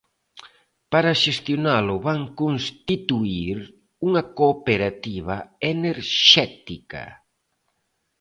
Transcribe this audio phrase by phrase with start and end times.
[0.91, 3.57] Para xestionalo van constituír
[4.07, 5.37] unha cooperativa
[5.73, 7.03] enerxética.